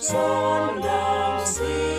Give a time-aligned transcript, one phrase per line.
[0.00, 1.89] Sondern Sea.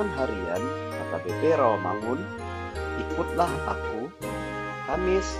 [0.00, 0.64] Renungan Harian
[0.96, 2.24] KKBP Rawamangun
[3.04, 4.08] Ikutlah Aku
[4.88, 5.36] Kamis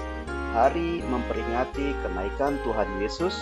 [0.52, 3.40] Hari memperingati kenaikan Tuhan Yesus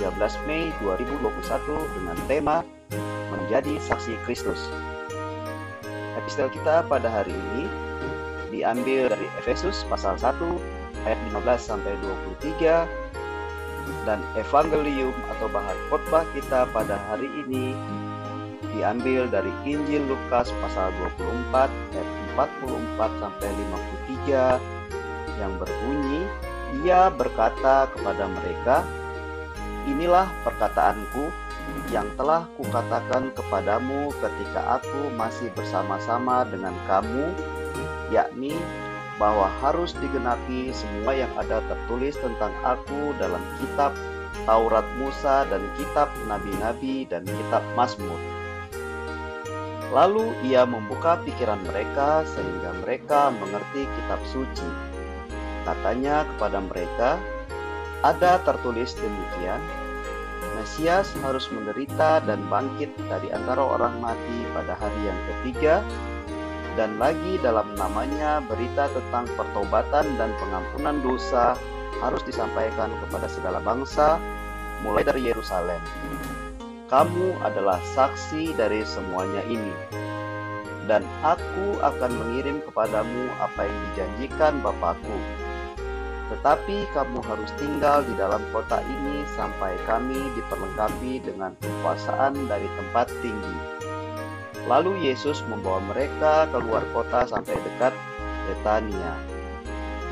[0.00, 0.16] 13
[0.48, 1.20] Mei 2021
[1.92, 2.56] dengan tema
[3.36, 4.64] Menjadi Saksi Kristus.
[6.16, 7.68] Epistel kita pada hari ini
[8.48, 10.40] diambil dari Efesus pasal 1
[11.04, 11.92] ayat 15 sampai
[12.40, 17.76] 23 dan evangelium atau bahan khotbah kita pada hari ini
[18.72, 20.90] diambil dari Injil Lukas pasal
[21.20, 26.24] 24 ayat 44 sampai 53 yang berbunyi
[26.82, 28.76] ia berkata kepada mereka
[29.84, 31.28] inilah perkataanku
[31.92, 37.32] yang telah kukatakan kepadamu ketika aku masih bersama-sama dengan kamu
[38.08, 38.56] yakni
[39.20, 43.92] bahwa harus digenapi semua yang ada tertulis tentang aku dalam kitab
[44.48, 48.18] Taurat Musa dan kitab nabi-nabi dan kitab Mazmur
[49.92, 54.68] Lalu ia membuka pikiran mereka sehingga mereka mengerti kitab suci.
[55.68, 57.20] Katanya kepada mereka,
[58.00, 59.60] ada tertulis demikian,
[60.58, 65.84] Mesias harus menderita dan bangkit dari antara orang mati pada hari yang ketiga,
[66.74, 71.54] dan lagi dalam namanya berita tentang pertobatan dan pengampunan dosa
[72.00, 74.18] harus disampaikan kepada segala bangsa,
[74.82, 75.78] mulai dari Yerusalem
[76.92, 79.72] kamu adalah saksi dari semuanya ini.
[80.84, 85.16] Dan aku akan mengirim kepadamu apa yang dijanjikan Bapakku.
[86.28, 93.08] Tetapi kamu harus tinggal di dalam kota ini sampai kami diperlengkapi dengan kekuasaan dari tempat
[93.24, 93.56] tinggi.
[94.68, 97.96] Lalu Yesus membawa mereka keluar kota sampai dekat
[98.44, 99.16] Betania.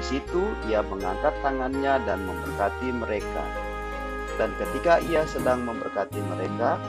[0.01, 3.70] Di situ ia mengangkat tangannya dan memberkati mereka.
[4.41, 6.81] Dan ketika ia sedang memberkati mereka,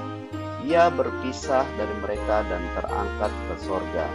[0.63, 4.07] ia berpisah dari mereka dan terangkat ke sorga.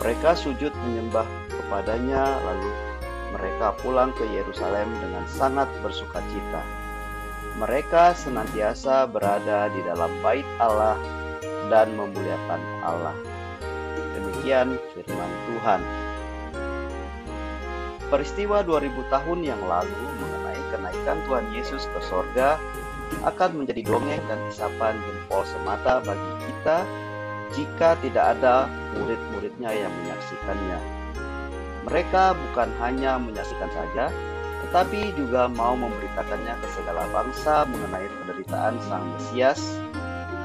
[0.00, 2.72] Mereka sujud menyembah kepadanya, lalu
[3.36, 6.64] mereka pulang ke Yerusalem dengan sangat bersuka cita.
[7.60, 10.96] Mereka senantiasa berada di dalam bait Allah
[11.68, 13.16] dan memuliakan Allah.
[14.16, 15.80] Demikian firman Tuhan.
[18.08, 19.92] Peristiwa 2000 tahun yang lalu
[21.00, 22.60] mengenai kenaikan Tuhan Yesus ke sorga
[23.24, 26.78] akan menjadi dongeng dan isapan jempol semata bagi kita
[27.50, 30.78] jika tidak ada murid-muridnya yang menyaksikannya.
[31.88, 34.14] Mereka bukan hanya menyaksikan saja,
[34.68, 39.58] tetapi juga mau memberitakannya ke segala bangsa mengenai penderitaan Sang Mesias,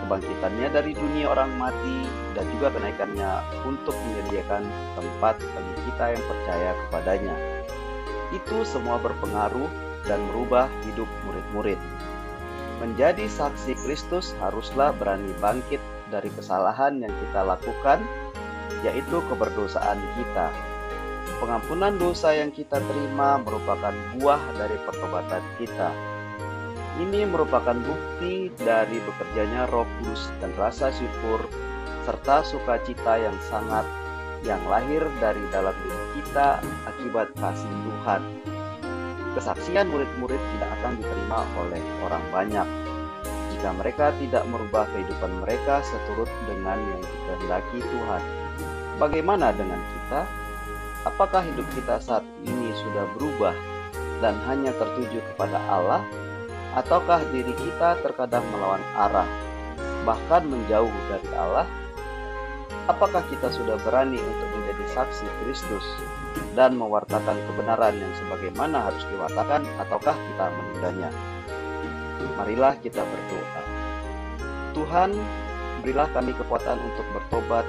[0.02, 3.30] kebangkitannya dari dunia orang mati, dan juga kenaikannya
[3.68, 4.66] untuk menyediakan
[4.98, 7.36] tempat bagi kita yang percaya kepadanya.
[8.34, 11.78] Itu semua berpengaruh dan merubah hidup murid-murid.
[12.82, 15.80] Menjadi saksi Kristus haruslah berani bangkit
[16.14, 18.04] dari kesalahan yang kita lakukan,
[18.86, 20.54] yaitu keberdosaan kita.
[21.42, 25.90] Pengampunan dosa yang kita terima merupakan buah dari pertobatan kita.
[26.96, 31.44] Ini merupakan bukti dari bekerjanya Roh Kudus dan rasa syukur
[32.08, 33.84] serta sukacita yang sangat
[34.46, 38.22] yang lahir dari dalam diri kita akibat kasih Tuhan.
[39.36, 42.68] Kesaksian murid-murid tidak akan diterima oleh orang banyak
[43.52, 48.22] jika mereka tidak merubah kehidupan mereka seturut dengan yang dikehendaki Tuhan.
[48.96, 50.22] Bagaimana dengan kita?
[51.04, 53.58] Apakah hidup kita saat ini sudah berubah
[54.24, 56.06] dan hanya tertuju kepada Allah
[56.78, 59.28] ataukah diri kita terkadang melawan arah,
[60.08, 61.68] bahkan menjauh dari Allah?
[62.86, 65.86] Apakah kita sudah berani untuk menjadi saksi Kristus
[66.56, 71.10] dan mewartakan kebenaran yang sebagaimana harus diwartakan, ataukah kita menundanya?
[72.36, 73.62] Marilah kita berdoa.
[74.76, 75.16] Tuhan,
[75.80, 77.64] berilah kami kekuatan untuk bertobat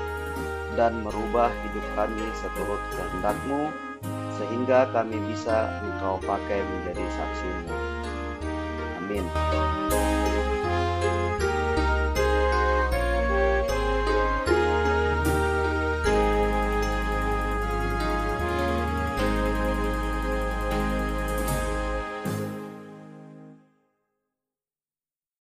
[0.74, 3.70] dan merubah hidup kami seturut kehendak-Mu,
[4.36, 7.74] sehingga kami bisa Engkau pakai menjadi saksimu.
[9.00, 9.85] Amin.